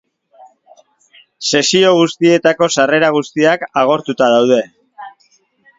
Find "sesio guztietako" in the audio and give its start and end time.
1.49-2.71